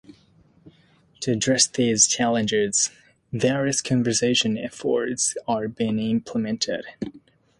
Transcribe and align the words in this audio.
To 1.19 1.31
address 1.31 1.67
these 1.67 2.07
challenges, 2.07 2.89
various 3.31 3.83
conservation 3.83 4.57
efforts 4.57 5.37
are 5.47 5.67
being 5.67 5.99
implemented. 5.99 6.85